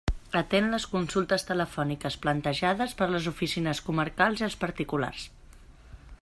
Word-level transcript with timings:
Atén 0.39 0.63
les 0.75 0.85
consultes 0.93 1.45
telefòniques 1.49 2.17
plantejades 2.25 2.97
per 3.03 3.11
les 3.17 3.29
oficines 3.35 3.83
comarcals 3.91 4.43
i 4.43 4.49
els 4.51 4.61
particulars. 4.67 5.29